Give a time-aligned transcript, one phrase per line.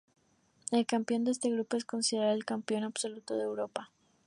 [0.71, 3.91] El campeón de este grupo es considerado el campeón absoluto de Europa.